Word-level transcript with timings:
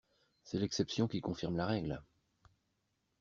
C’est 0.41 0.57
l’exception 0.57 1.07
qui 1.07 1.21
confirme 1.21 1.57
la 1.57 1.67
règle. 1.67 2.01